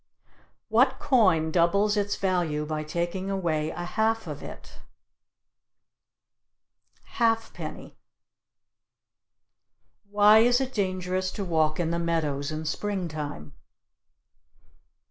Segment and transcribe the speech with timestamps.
[0.69, 4.79] What coin doubles its value by taking away a half of it?
[7.19, 7.99] Halfpenny.
[10.09, 13.53] Why is it dangerous to walk in the meadows in springtime?